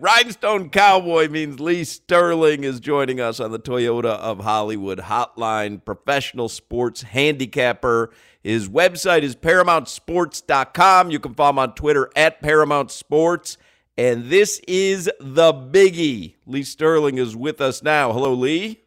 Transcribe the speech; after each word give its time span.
Rhinestone 0.00 0.70
Cowboy 0.70 1.28
means 1.28 1.60
Lee 1.60 1.84
Sterling 1.84 2.64
is 2.64 2.80
joining 2.80 3.20
us 3.20 3.38
on 3.38 3.52
the 3.52 3.58
Toyota 3.58 4.16
of 4.16 4.40
Hollywood 4.40 4.98
hotline, 4.98 5.84
professional 5.84 6.48
sports 6.48 7.02
handicapper. 7.02 8.10
His 8.42 8.66
website 8.66 9.24
is 9.24 9.36
ParamountSports.com. 9.36 11.10
You 11.10 11.20
can 11.20 11.34
follow 11.34 11.50
him 11.50 11.58
on 11.58 11.74
Twitter 11.74 12.08
at 12.16 12.40
Paramount 12.40 12.90
Sports. 12.90 13.58
And 13.98 14.30
this 14.30 14.62
is 14.66 15.10
the 15.20 15.52
biggie. 15.52 16.36
Lee 16.46 16.62
Sterling 16.62 17.18
is 17.18 17.36
with 17.36 17.60
us 17.60 17.82
now. 17.82 18.10
Hello, 18.10 18.32
Lee. 18.32 18.80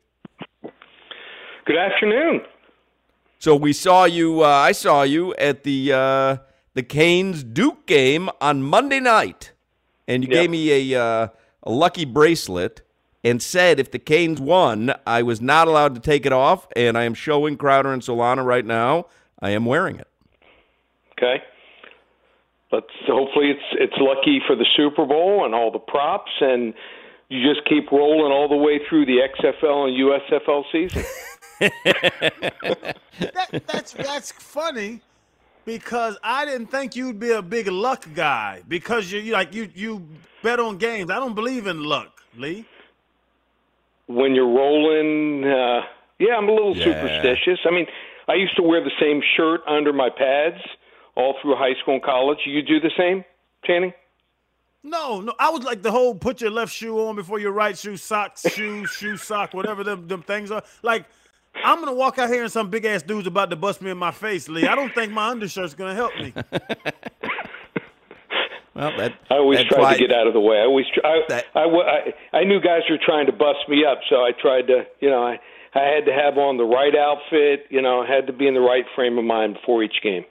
Good 1.66 1.78
afternoon. 1.78 2.42
So 3.38 3.56
we 3.56 3.72
saw 3.72 4.06
you. 4.06 4.42
Uh, 4.42 4.48
I 4.48 4.72
saw 4.72 5.04
you 5.04 5.36
at 5.36 5.64
the 5.64 5.94
uh, 5.94 6.38
the 6.74 6.82
Canes 6.82 7.44
Duke 7.44 7.86
game 7.86 8.30
on 8.42 8.64
Monday 8.64 9.00
night 9.00 9.52
and 10.08 10.24
you 10.24 10.30
yep. 10.32 10.42
gave 10.44 10.50
me 10.50 10.94
a 10.94 11.02
uh, 11.02 11.28
a 11.64 11.72
lucky 11.72 12.06
bracelet 12.06 12.82
and 13.24 13.42
said 13.42 13.80
if 13.80 13.92
the 13.92 14.00
Canes 14.00 14.42
won, 14.42 14.94
I 15.08 15.24
was 15.24 15.42
not 15.42 15.68
allowed 15.68 15.96
to 15.96 16.02
take 16.02 16.26
it 16.26 16.34
off, 16.34 16.68
and 16.76 16.98
I 16.98 17.04
am 17.04 17.14
showing 17.14 17.56
Crowder 17.58 17.94
and 17.94 18.02
Solana 18.02 18.46
right 18.46 18.66
now. 18.66 19.06
I 19.40 19.52
am 19.52 19.66
wearing 19.66 19.98
it. 19.98 20.08
Okay. 21.18 21.42
Let's 22.72 22.88
hopefully 23.08 23.52
it's 23.52 23.64
it's 23.80 23.94
lucky 23.98 24.42
for 24.48 24.56
the 24.56 24.66
Super 24.76 25.06
Bowl 25.06 25.46
and 25.46 25.54
all 25.54 25.72
the 25.72 25.80
props, 25.80 26.32
and 26.42 26.74
you 27.30 27.48
just 27.48 27.68
keep 27.68 27.92
rolling 27.92 28.32
all 28.32 28.50
the 28.50 28.58
way 28.58 28.80
through 28.90 29.06
the 29.06 29.20
XFL 29.40 29.88
and 29.88 29.98
USFL 30.00 30.64
season. 30.72 31.04
that, 33.20 33.64
that's 33.68 33.94
that's 33.94 34.32
funny 34.32 35.02
because 35.66 36.18
I 36.24 36.46
didn't 36.46 36.68
think 36.68 36.96
you'd 36.96 37.20
be 37.20 37.32
a 37.32 37.42
big 37.42 37.68
luck 37.68 38.08
guy 38.14 38.62
because 38.68 39.12
you 39.12 39.32
like 39.32 39.54
you 39.54 39.70
you 39.74 40.08
bet 40.42 40.60
on 40.60 40.78
games. 40.78 41.10
I 41.10 41.16
don't 41.16 41.36
believe 41.36 41.68
in 41.68 41.84
luck, 41.84 42.22
Lee. 42.38 42.66
When 44.08 44.36
you're 44.36 44.48
rolling, 44.52 45.46
uh, 45.46 45.82
yeah, 46.20 46.36
I'm 46.36 46.50
a 46.50 46.52
little 46.52 46.76
yeah. 46.76 46.86
superstitious. 46.86 47.60
I 47.66 47.72
mean, 47.72 47.88
I 48.28 48.34
used 48.34 48.56
to 48.58 48.64
wear 48.64 48.84
the 48.84 48.92
same 49.00 49.22
shirt 49.36 49.62
under 49.68 49.94
my 49.94 50.10
pads 50.10 50.62
all 51.16 51.36
through 51.42 51.56
high 51.56 51.74
school 51.82 51.96
and 51.96 52.04
college. 52.04 52.40
You 52.46 52.62
do 52.62 52.80
the 52.80 52.92
same, 52.98 53.24
Channing? 53.66 53.94
No, 54.84 55.22
no. 55.22 55.34
I 55.40 55.50
was 55.50 55.64
like 55.64 55.82
the 55.82 55.92
whole 55.92 56.14
put 56.14 56.42
your 56.42 56.52
left 56.52 56.74
shoe 56.74 57.00
on 57.08 57.16
before 57.16 57.40
your 57.40 57.54
right 57.54 57.78
shoe, 57.78 57.96
socks, 57.96 58.46
shoe, 58.52 58.86
shoe, 58.86 59.16
sock, 59.16 59.54
whatever 59.54 59.84
them 59.84 60.08
them 60.08 60.22
things 60.22 60.52
are. 60.52 60.64
Like 60.82 61.06
I'm 61.64 61.80
gonna 61.80 61.94
walk 61.94 62.20
out 62.20 62.30
here 62.30 62.44
and 62.44 62.52
some 62.52 62.70
big 62.70 62.86
ass 62.86 63.02
dude's 63.04 63.28
about 63.28 63.50
to 63.50 63.56
bust 63.56 63.82
me 63.82 63.92
in 63.92 63.98
my 63.98 64.12
face, 64.12 64.50
Lee. 64.50 64.68
I 64.68 64.76
don't 64.76 64.94
think 64.94 65.12
my 65.12 65.30
undershirt's 65.30 65.74
gonna 65.74 65.96
help 65.96 66.16
me. 66.18 66.34
well, 68.74 68.92
that, 68.98 69.14
I 69.30 69.36
always 69.36 69.64
tried 69.66 69.94
to 69.94 70.00
get 70.00 70.12
out 70.12 70.28
of 70.28 70.34
the 70.34 70.42
way. 70.42 70.58
I 70.58 70.64
always 70.64 70.86
try, 70.94 71.10
I, 71.10 71.22
that, 71.30 71.46
I, 71.56 71.64
I, 71.64 72.14
I 72.40 72.44
knew 72.44 72.60
guys 72.60 72.82
were 72.90 73.00
trying 73.04 73.26
to 73.28 73.32
bust 73.32 73.60
me 73.70 73.86
up, 73.86 74.00
so 74.10 74.18
I 74.18 74.32
tried 74.40 74.68
to, 74.68 74.86
you 75.00 75.10
know, 75.10 75.24
I 75.24 75.40
I 75.76 75.86
had 75.86 76.06
to 76.06 76.14
have 76.14 76.38
on 76.38 76.58
the 76.58 76.66
right 76.66 76.96
outfit, 76.96 77.66
you 77.70 77.82
know, 77.82 78.02
I 78.02 78.08
had 78.08 78.28
to 78.28 78.34
be 78.34 78.48
in 78.48 78.54
the 78.54 78.62
right 78.62 78.86
frame 78.96 79.18
of 79.18 79.26
mind 79.26 79.56
before 79.56 79.84
each 79.84 80.02
game. 80.04 80.24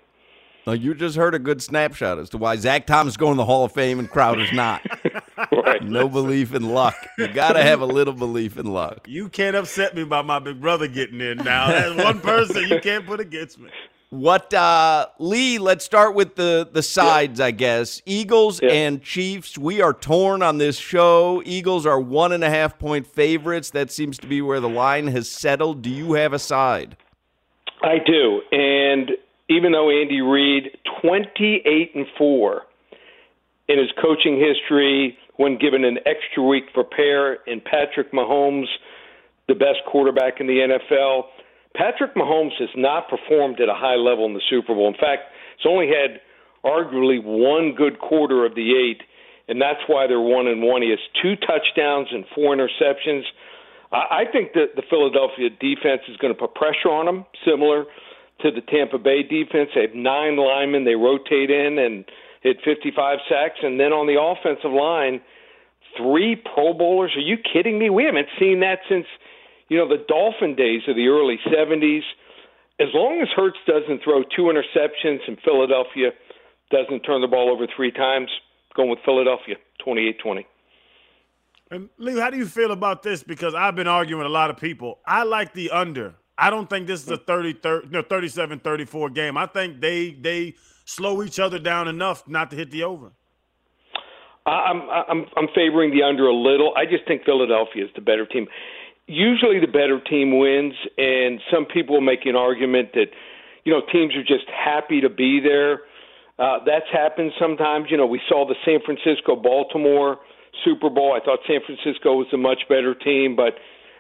Well, 0.65 0.77
you 0.77 0.95
just 0.95 1.17
heard 1.17 1.35
a 1.35 1.41
good 1.41 1.61
snapshot 1.61 2.19
as 2.19 2.31
to 2.31 2.39
why 2.39 2.55
Zach 2.57 2.87
Thomas 2.87 3.15
is 3.15 3.17
going 3.17 3.33
to 3.35 3.39
the 3.39 3.45
Hall 3.45 3.65
of 3.65 3.73
Fame 3.73 3.99
and 3.99 4.09
Crowder's 4.09 4.53
not. 4.53 4.81
right. 5.53 5.83
No 5.83 6.09
belief 6.09 6.55
in 6.55 6.69
luck. 6.69 6.95
You 7.19 7.27
got 7.27 7.55
to 7.55 7.63
have 7.63 7.81
a 7.81 7.87
little 7.87 8.15
belief 8.15 8.57
in 8.57 8.67
luck. 8.67 9.09
You 9.13 9.29
can't 9.29 9.57
upset 9.57 9.95
me 9.95 10.05
by 10.05 10.23
my 10.23 10.39
big 10.39 10.61
brother 10.61 10.89
getting 10.89 11.21
in 11.21 11.39
now. 11.39 11.67
That's 11.69 12.03
one 12.03 12.21
person 12.21 12.69
you 12.69 12.81
can't 12.81 13.05
put 13.07 13.21
against 13.21 13.59
me. 13.59 13.69
What 14.11 14.53
uh 14.55 15.07
Lee, 15.19 15.59
let's 15.59 15.85
start 15.85 16.15
with 16.15 16.35
the 16.35 16.69
the 16.71 16.83
sides, 16.83 17.41
I 17.41 17.51
guess. 17.51 18.01
Eagles 18.07 18.61
and 18.61 19.03
Chiefs. 19.03 19.59
We 19.59 19.81
are 19.81 19.93
torn 19.93 20.43
on 20.43 20.59
this 20.59 20.77
show. 20.79 21.43
Eagles 21.45 21.85
are 21.87 22.01
one 22.01 22.33
and 22.33 22.43
a 22.45 22.51
half 22.51 22.79
point 22.79 23.07
favorites. 23.07 23.71
That 23.71 23.91
seems 23.91 24.19
to 24.19 24.27
be 24.27 24.41
where 24.43 24.61
the 24.61 24.69
line 24.69 25.09
has 25.09 25.31
settled. 25.31 25.83
Do 25.83 25.91
you 25.91 26.15
have 26.15 26.33
a 26.33 26.39
side? 26.39 26.97
I 27.83 27.99
do. 28.05 28.43
And 28.53 29.13
even 29.49 29.73
though 29.73 29.91
Andy 29.91 30.21
Reid, 30.21 30.77
28 31.03 31.95
and 31.95 32.07
4 32.17 32.63
in 33.69 33.79
his 33.79 33.89
coaching 34.01 34.39
history, 34.39 35.17
when 35.37 35.59
given 35.59 35.85
an 35.85 35.99
extra 36.07 36.43
week 36.43 36.67
to 36.69 36.73
prepare, 36.73 37.39
and 37.47 37.63
Patrick 37.65 38.13
Mahomes, 38.13 38.67
the 39.49 39.55
best 39.55 39.81
quarterback 39.91 40.41
in 40.41 40.47
the 40.47 40.59
NFL, 40.59 41.25
Patrick 41.75 42.15
Mahomes 42.15 42.53
has 42.59 42.69
not 42.77 43.09
performed 43.09 43.61
at 43.61 43.69
a 43.69 43.75
high 43.75 43.97
level 43.97 44.27
in 44.27 44.35
the 44.35 44.43
Super 44.49 44.75
Bowl. 44.75 44.89
In 44.89 44.95
fact, 44.95 45.33
he's 45.57 45.67
only 45.69 45.89
had 45.89 46.21
arguably 46.65 47.23
one 47.23 47.75
good 47.75 47.99
quarter 47.99 48.45
of 48.45 48.55
the 48.55 48.77
eight, 48.77 49.03
and 49.49 49.61
that's 49.61 49.81
why 49.87 50.07
they're 50.07 50.21
one 50.21 50.47
and 50.47 50.63
one. 50.63 50.83
He 50.83 50.91
has 50.91 51.01
two 51.21 51.35
touchdowns 51.37 52.09
and 52.13 52.25
four 52.35 52.55
interceptions. 52.55 53.23
I 53.91 54.25
think 54.31 54.53
that 54.55 54.77
the 54.77 54.83
Philadelphia 54.89 55.51
defense 55.51 56.03
is 56.09 56.17
going 56.17 56.33
to 56.33 56.39
put 56.39 56.55
pressure 56.55 56.89
on 56.89 57.09
him, 57.09 57.27
similar 57.45 57.85
to 58.41 58.51
the 58.51 58.61
Tampa 58.61 58.99
Bay 58.99 59.23
defense. 59.23 59.71
They 59.75 59.83
have 59.83 59.95
nine 59.95 60.37
linemen 60.37 60.85
they 60.85 60.95
rotate 60.95 61.51
in 61.51 61.79
and 61.79 62.05
hit 62.43 62.59
55 62.65 63.19
sacks. 63.29 63.61
And 63.63 63.79
then 63.79 63.93
on 63.93 64.07
the 64.07 64.21
offensive 64.21 64.73
line, 64.73 65.21
three 65.97 66.37
Pro 66.37 66.75
Bowlers. 66.75 67.13
Are 67.17 67.21
you 67.21 67.37
kidding 67.37 67.79
me? 67.79 67.91
We 67.91 68.05
haven't 68.05 68.29
seen 68.39 68.61
that 68.61 68.81
since, 68.89 69.07
you 69.69 69.79
know, 69.79 69.89
the 69.89 70.05
Dolphin 70.09 70.55
days 70.57 70.83
of 70.89 70.97
the 70.97 71.09
early 71.09 71.39
70s. 71.47 72.03
As 72.81 72.89
long 72.95 73.21
as 73.23 73.29
Hurts 73.37 73.59
doesn't 73.67 74.03
throw 74.03 74.23
two 74.35 74.51
interceptions 74.51 75.21
and 75.29 75.39
Philadelphia 75.45 76.11
doesn't 76.71 77.01
turn 77.01 77.21
the 77.21 77.29
ball 77.29 77.51
over 77.51 77.67
three 77.77 77.93
times, 77.93 78.31
going 78.75 78.89
with 78.89 78.99
Philadelphia, 79.05 79.57
28 79.85 80.19
20. 80.19 80.47
And 81.71 81.89
Lee, 81.99 82.19
how 82.19 82.31
do 82.31 82.37
you 82.37 82.47
feel 82.47 82.73
about 82.73 83.03
this? 83.03 83.23
Because 83.23 83.55
I've 83.55 83.77
been 83.77 83.87
arguing 83.87 84.19
with 84.19 84.27
a 84.27 84.33
lot 84.33 84.51
of 84.51 84.57
people. 84.57 84.99
I 85.07 85.23
like 85.23 85.55
the 85.55 85.71
under. 85.71 86.15
I 86.39 86.51
don't 86.51 86.69
think 86.69 86.87
this 86.87 87.03
is 87.03 87.11
a 87.11 87.17
30, 87.17 87.55
30 87.55 87.89
no, 87.91 88.03
37 88.03 88.61
34 88.61 89.11
game. 89.11 89.37
I 89.37 89.47
think 89.47 89.81
they 89.81 90.13
they 90.13 90.55
slow 90.85 91.23
each 91.23 91.39
other 91.39 91.59
down 91.59 91.89
enough 91.89 92.27
not 92.27 92.51
to 92.51 92.57
hit 92.57 92.71
the 92.71 92.85
over. 92.85 93.13
I'm 94.47 94.83
I'm 94.91 95.27
I'm 95.37 95.49
favoring 95.55 95.93
the 95.93 96.03
under 96.03 96.27
a 96.27 96.35
little. 96.35 96.73
I 96.77 96.85
just 96.85 97.07
think 97.07 97.25
Philadelphia 97.25 97.85
is 97.85 97.91
the 97.95 98.01
better 98.01 98.27
team. 98.27 98.49
Usually 99.07 99.61
the 99.61 99.71
better 99.71 100.01
team 100.01 100.39
wins 100.39 100.75
and 100.99 101.41
some 101.53 101.67
people 101.67 102.01
make 102.01 102.27
an 102.27 102.35
argument 102.35 102.91
that 102.95 103.07
you 103.65 103.73
know 103.73 103.83
teams 103.93 104.15
are 104.17 104.25
just 104.25 104.49
happy 104.49 105.01
to 105.01 105.09
be 105.09 105.41
there. 105.41 105.83
Uh, 106.39 106.59
that's 106.67 106.87
happened 106.93 107.31
sometimes. 107.39 107.87
You 107.91 107.97
know, 107.97 108.07
we 108.07 108.21
saw 108.29 108.47
the 108.47 108.57
San 108.65 108.81
Francisco 108.85 109.37
Baltimore 109.37 110.19
Super 110.65 110.91
Bowl. 110.91 111.15
I 111.15 111.25
thought 111.25 111.41
San 111.47 111.61
Francisco 111.65 112.15
was 112.15 112.27
a 112.33 112.37
much 112.37 112.63
better 112.69 112.95
team, 112.95 113.37
but 113.37 113.55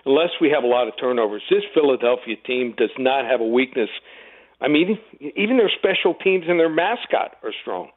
unless 0.04 0.30
we 0.40 0.50
have 0.50 0.64
a 0.64 0.66
lot 0.66 0.88
of 0.88 0.94
turnovers, 0.98 1.42
this 1.50 1.62
Philadelphia 1.74 2.36
team 2.36 2.74
does 2.76 2.90
not 2.98 3.24
have 3.24 3.40
a 3.40 3.46
weakness. 3.46 3.90
I 4.60 4.68
mean, 4.68 4.98
even 5.36 5.56
their 5.56 5.70
special 5.78 6.14
teams 6.14 6.44
and 6.48 6.58
their 6.58 6.68
mascot 6.68 7.36
are 7.42 7.52
strong. 7.62 7.90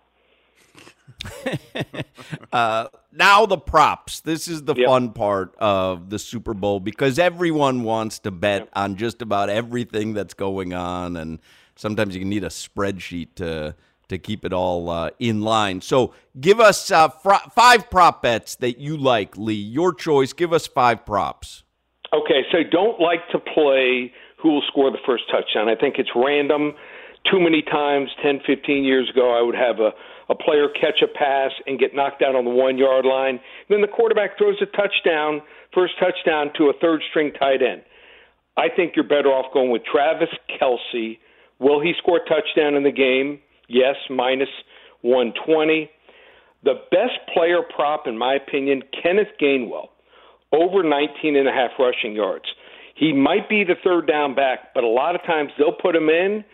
uh, 2.54 2.88
now 3.12 3.46
the 3.46 3.58
props. 3.58 4.22
This 4.22 4.48
is 4.48 4.64
the 4.64 4.76
yep. 4.76 4.88
fun 4.88 5.12
part 5.12 5.56
of 5.58 6.10
the 6.10 6.20
Super 6.20 6.54
Bowl 6.54 6.80
because 6.80 7.20
everyone 7.20 7.84
wants 7.84 8.20
to 8.20 8.32
bet 8.32 8.62
yep. 8.62 8.70
on 8.76 8.96
just 8.96 9.22
about 9.22 9.50
everything 9.50 10.14
that's 10.14 10.34
going 10.34 10.74
on, 10.74 11.16
and 11.16 11.40
sometimes 11.76 12.16
you 12.16 12.22
can 12.22 12.30
need 12.30 12.44
a 12.44 12.50
spreadsheet 12.50 13.36
to 13.36 13.76
to 14.08 14.18
keep 14.20 14.46
it 14.46 14.54
all 14.54 14.90
uh, 14.90 15.10
in 15.18 15.42
line. 15.42 15.82
So, 15.82 16.14
give 16.40 16.60
us 16.60 16.92
uh, 16.92 17.10
fr- 17.10 17.50
five 17.54 17.90
prop 17.90 18.22
bets 18.22 18.56
that 18.58 18.78
you 18.78 18.98
like, 18.98 19.36
Lee. 19.36 19.56
Your 19.56 19.94
choice. 19.94 20.32
Give 20.34 20.54
us 20.54 20.68
five 20.68 21.06
props. 21.06 21.64
Okay, 22.14 22.44
so 22.52 22.60
don't 22.72 23.00
like 23.00 23.28
to 23.32 23.40
play 23.40 24.12
who 24.42 24.54
will 24.54 24.64
score 24.68 24.92
the 24.92 25.02
first 25.06 25.24
touchdown. 25.32 25.70
I 25.70 25.76
think 25.76 25.96
it's 25.98 26.10
random. 26.16 26.74
Too 27.32 27.40
many 27.40 27.64
times, 27.64 28.10
10, 28.22 28.42
15 28.46 28.84
years 28.84 29.10
ago, 29.10 29.34
I 29.34 29.42
would 29.42 29.56
have 29.56 29.80
a, 29.80 29.90
a 30.30 30.36
player 30.36 30.68
catch 30.70 31.02
a 31.02 31.08
pass 31.08 31.52
and 31.66 31.80
get 31.80 31.96
knocked 31.96 32.22
out 32.22 32.36
on 32.36 32.46
the 32.46 32.52
one 32.52 32.78
yard 32.78 33.06
line. 33.06 33.40
Then 33.70 33.82
the 33.82 33.88
quarterback 33.88 34.38
throws 34.38 34.58
a 34.62 34.68
touchdown, 34.68 35.42
first 35.74 35.94
touchdown 36.00 36.52
to 36.58 36.66
a 36.66 36.74
third 36.80 37.02
string 37.10 37.32
tight 37.34 37.62
end. 37.64 37.82
I 38.58 38.68
think 38.74 38.94
you're 38.96 39.08
better 39.08 39.30
off 39.30 39.52
going 39.54 39.72
with 39.72 39.82
Travis 39.84 40.30
Kelce. 40.62 41.18
Will 41.60 41.82
he 41.82 41.94
score 41.98 42.18
a 42.18 42.30
touchdown 42.30 42.76
in 42.76 42.84
the 42.84 42.92
game? 42.92 43.40
Yes, 43.68 43.96
minus 44.10 44.50
120. 45.02 45.90
The 46.64 46.76
best 46.92 47.20
player 47.34 47.62
prop, 47.76 48.08
in 48.08 48.18
my 48.18 48.36
opinion, 48.36 48.82
Kenneth 49.04 49.34
Gainwell, 49.42 49.90
over 50.56 50.84
19 50.84 51.36
and 51.36 51.48
a 51.48 51.52
half 51.52 51.72
rushing 51.78 52.16
yards. 52.16 52.46
He 52.96 53.12
might 53.12 53.50
be 53.50 53.64
the 53.64 53.76
third 53.84 54.08
down 54.08 54.36
back, 54.36 54.74
but 54.74 54.84
a 54.84 54.88
lot 54.88 55.16
of 55.16 55.22
times 55.24 55.52
they'll 55.58 55.76
put 55.76 55.96
him 55.96 56.10
in, 56.10 56.46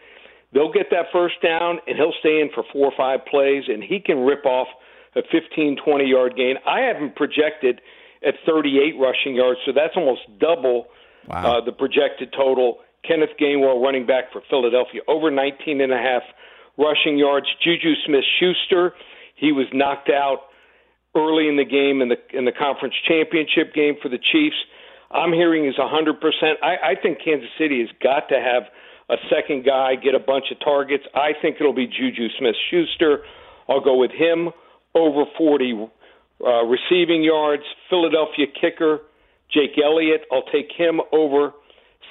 they'll 0.54 0.74
get 0.74 0.88
that 0.90 1.06
first 1.14 1.36
down, 1.44 1.80
and 1.86 1.96
he'll 1.96 2.18
stay 2.20 2.42
in 2.42 2.50
for 2.54 2.64
four 2.74 2.88
or 2.88 2.94
five 2.98 3.26
plays, 3.30 3.64
and 3.68 3.84
he 3.84 4.00
can 4.00 4.20
rip 4.26 4.46
off 4.46 4.68
a 5.16 5.22
15, 5.32 5.78
20 5.84 6.06
yard 6.06 6.36
gain. 6.36 6.56
I 6.66 6.82
haven't 6.82 7.16
projected 7.16 7.82
at 8.26 8.34
38 8.46 9.00
rushing 9.00 9.36
yards, 9.36 9.60
so 9.66 9.72
that's 9.74 9.94
almost 9.96 10.22
double 10.40 10.88
wow. 11.28 11.58
uh, 11.58 11.66
the 11.66 11.72
projected 11.72 12.34
total. 12.36 12.80
Kenneth 13.08 13.32
Gainwell, 13.40 13.82
running 13.82 14.06
back 14.06 14.32
for 14.32 14.42
Philadelphia, 14.50 15.02
over 15.08 15.32
19 15.32 15.82
and 15.82 15.92
a 15.92 15.98
half 15.98 16.22
rushing 16.78 17.18
yards. 17.18 17.48
Juju 17.64 17.94
Smith-Schuster, 18.06 18.94
he 19.36 19.52
was 19.52 19.66
knocked 19.74 20.10
out 20.10 20.51
early 21.16 21.48
in 21.48 21.58
the 21.58 21.66
game 21.66 22.02
in 22.02 22.10
the 22.10 22.18
in 22.38 22.46
the 22.46 22.52
conference 22.52 22.96
championship 23.08 23.74
game 23.74 23.96
for 24.02 24.10
the 24.10 24.20
Chiefs. 24.20 24.58
I'm 25.12 25.34
hearing 25.34 25.68
is 25.68 25.76
100%. 25.76 26.16
I, 26.64 26.92
I 26.92 26.96
think 26.96 27.20
Kansas 27.24 27.50
City 27.60 27.82
has 27.82 27.90
got 28.02 28.30
to 28.30 28.40
have 28.40 28.64
a 29.10 29.20
second 29.28 29.66
guy 29.66 29.96
get 29.96 30.16
a 30.16 30.20
bunch 30.20 30.46
of 30.52 30.60
targets. 30.64 31.04
I 31.14 31.32
think 31.42 31.58
it'll 31.60 31.76
be 31.76 31.86
Juju 31.86 32.30
Smith-Schuster. 32.40 33.20
I'll 33.68 33.84
go 33.84 33.98
with 33.98 34.12
him 34.12 34.52
over 34.96 35.26
40 35.38 35.90
uh, 36.40 36.64
receiving 36.64 37.24
yards. 37.24 37.64
Philadelphia 37.90 38.46
kicker 38.48 39.02
Jake 39.54 39.78
Elliott. 39.84 40.22
I'll 40.32 40.48
take 40.52 40.72
him 40.76 41.02
over 41.12 41.52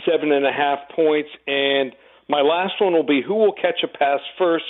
seven 0.07 0.33
and 0.33 0.47
a 0.47 0.53
half 0.53 0.79
points. 0.95 1.31
And 1.47 1.93
my 2.29 2.41
last 2.41 2.75
one 2.81 2.93
will 2.93 3.07
be 3.07 3.23
who 3.27 3.35
will 3.35 3.55
catch 3.55 3.83
a 3.83 3.89
pass 3.89 4.21
first, 4.39 4.65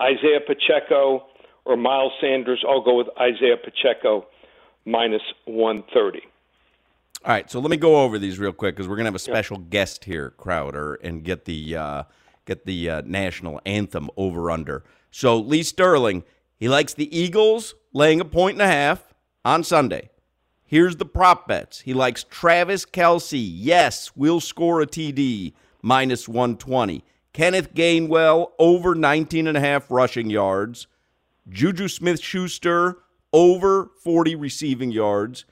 Isaiah 0.00 0.40
Pacheco 0.46 1.26
or 1.70 1.76
Miles 1.76 2.12
Sanders. 2.20 2.62
I'll 2.68 2.82
go 2.82 2.96
with 2.96 3.08
Isaiah 3.18 3.56
Pacheco 3.56 4.26
minus 4.84 5.22
130. 5.46 6.20
All 7.22 7.32
right, 7.32 7.50
so 7.50 7.60
let 7.60 7.70
me 7.70 7.76
go 7.76 8.02
over 8.02 8.18
these 8.18 8.38
real 8.38 8.52
quick 8.52 8.74
because 8.74 8.88
we're 8.88 8.96
gonna 8.96 9.08
have 9.08 9.14
a 9.14 9.18
special 9.18 9.58
guest 9.58 10.04
here, 10.04 10.30
Crowder, 10.30 10.94
and 10.94 11.22
get 11.22 11.44
the 11.44 11.76
uh, 11.76 12.02
get 12.46 12.64
the 12.64 12.88
uh, 12.88 13.02
national 13.04 13.60
anthem 13.66 14.08
over 14.16 14.50
under. 14.50 14.84
So 15.10 15.38
Lee 15.38 15.62
Sterling, 15.62 16.24
he 16.56 16.68
likes 16.68 16.94
the 16.94 17.14
Eagles 17.16 17.74
laying 17.92 18.20
a 18.20 18.24
point 18.24 18.54
and 18.54 18.62
a 18.62 18.66
half 18.66 19.14
on 19.44 19.64
Sunday. 19.64 20.08
Here's 20.64 20.96
the 20.96 21.04
prop 21.04 21.46
bets. 21.46 21.80
He 21.80 21.92
likes 21.92 22.24
Travis 22.24 22.86
Kelce. 22.86 23.50
Yes, 23.52 24.12
we'll 24.16 24.40
score 24.40 24.80
a 24.80 24.86
TD 24.86 25.52
minus 25.82 26.28
120. 26.28 27.04
Kenneth 27.32 27.74
Gainwell 27.74 28.52
over 28.58 28.94
19 28.94 29.46
and 29.46 29.56
a 29.56 29.60
half 29.60 29.90
rushing 29.90 30.30
yards. 30.30 30.86
Juju 31.50 31.88
Smith-Schuster 31.88 32.98
over 33.32 33.90
40 34.02 34.34
receiving 34.36 34.90
yards. 34.90 35.44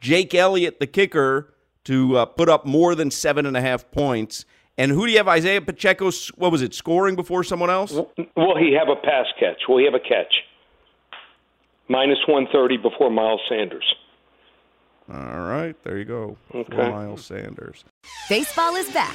Jake 0.00 0.34
Elliott, 0.34 0.78
the 0.80 0.86
kicker, 0.86 1.54
to 1.84 2.18
uh, 2.18 2.24
put 2.26 2.48
up 2.48 2.66
more 2.66 2.94
than 2.94 3.10
seven 3.10 3.46
and 3.46 3.56
a 3.56 3.60
half 3.60 3.90
points. 3.90 4.44
And 4.78 4.92
who 4.92 5.06
do 5.06 5.12
you 5.12 5.18
have? 5.18 5.28
Isaiah 5.28 5.60
Pacheco, 5.60 6.10
what 6.36 6.52
was 6.52 6.62
it, 6.62 6.74
scoring 6.74 7.16
before 7.16 7.42
someone 7.44 7.70
else? 7.70 7.92
Will 7.92 8.56
he 8.58 8.76
have 8.78 8.88
a 8.88 8.96
pass 8.96 9.26
catch? 9.40 9.62
Will 9.68 9.78
he 9.78 9.84
have 9.84 9.94
a 9.94 10.00
catch? 10.00 10.32
Minus 11.88 12.18
130 12.26 12.76
before 12.78 13.10
Miles 13.10 13.40
Sanders. 13.48 13.94
All 15.12 15.40
right, 15.40 15.76
there 15.84 15.98
you 15.98 16.04
go. 16.04 16.36
Okay. 16.52 16.90
Miles 16.90 17.24
Sanders. 17.24 17.84
Baseball 18.28 18.74
is 18.74 18.90
back, 18.90 19.14